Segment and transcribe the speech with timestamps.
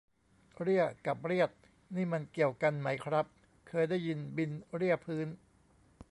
[0.61, 1.51] เรี่ย กับ เรียด
[1.95, 3.25] นี่มันเกี่ยวกันไหมครับ
[3.67, 5.27] เคยได้ยิน บินเรี่ยพื้น